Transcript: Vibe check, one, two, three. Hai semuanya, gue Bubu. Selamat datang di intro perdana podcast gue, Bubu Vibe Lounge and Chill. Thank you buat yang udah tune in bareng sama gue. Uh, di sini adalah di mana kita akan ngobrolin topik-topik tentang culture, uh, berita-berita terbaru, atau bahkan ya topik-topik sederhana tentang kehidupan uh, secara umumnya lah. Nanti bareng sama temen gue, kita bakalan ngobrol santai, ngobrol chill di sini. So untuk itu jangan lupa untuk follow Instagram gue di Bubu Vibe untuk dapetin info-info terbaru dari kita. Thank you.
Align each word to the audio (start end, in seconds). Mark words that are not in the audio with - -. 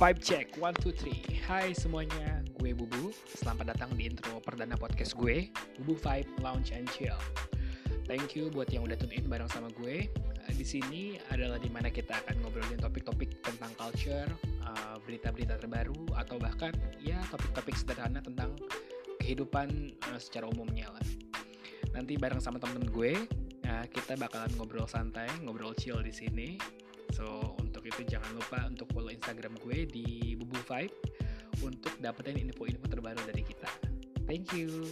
Vibe 0.00 0.24
check, 0.24 0.56
one, 0.56 0.72
two, 0.80 0.96
three. 0.96 1.20
Hai 1.44 1.76
semuanya, 1.76 2.40
gue 2.56 2.72
Bubu. 2.72 3.12
Selamat 3.36 3.76
datang 3.76 3.92
di 4.00 4.08
intro 4.08 4.40
perdana 4.40 4.72
podcast 4.72 5.12
gue, 5.12 5.52
Bubu 5.76 5.92
Vibe 5.92 6.40
Lounge 6.40 6.72
and 6.72 6.88
Chill. 6.96 7.20
Thank 8.08 8.32
you 8.32 8.48
buat 8.48 8.72
yang 8.72 8.88
udah 8.88 8.96
tune 8.96 9.12
in 9.12 9.28
bareng 9.28 9.52
sama 9.52 9.68
gue. 9.76 10.08
Uh, 10.16 10.52
di 10.56 10.64
sini 10.64 11.20
adalah 11.28 11.60
di 11.60 11.68
mana 11.68 11.92
kita 11.92 12.16
akan 12.16 12.32
ngobrolin 12.40 12.80
topik-topik 12.80 13.44
tentang 13.44 13.76
culture, 13.76 14.24
uh, 14.64 14.96
berita-berita 15.04 15.60
terbaru, 15.60 16.08
atau 16.16 16.40
bahkan 16.40 16.72
ya 16.96 17.20
topik-topik 17.28 17.76
sederhana 17.76 18.24
tentang 18.24 18.56
kehidupan 19.20 20.00
uh, 20.08 20.16
secara 20.16 20.48
umumnya 20.48 20.88
lah. 20.96 21.04
Nanti 21.92 22.16
bareng 22.16 22.40
sama 22.40 22.56
temen 22.56 22.88
gue, 22.88 23.20
kita 23.92 24.16
bakalan 24.16 24.48
ngobrol 24.56 24.88
santai, 24.88 25.28
ngobrol 25.44 25.76
chill 25.76 26.00
di 26.00 26.08
sini. 26.08 26.56
So 27.14 27.56
untuk 27.60 27.84
itu 27.86 28.06
jangan 28.06 28.30
lupa 28.34 28.58
untuk 28.66 28.90
follow 28.94 29.12
Instagram 29.12 29.58
gue 29.60 29.86
di 29.86 30.34
Bubu 30.38 30.58
Vibe 30.66 30.94
untuk 31.60 31.92
dapetin 32.00 32.40
info-info 32.40 32.86
terbaru 32.88 33.20
dari 33.28 33.42
kita. 33.44 33.70
Thank 34.24 34.54
you. 34.54 34.88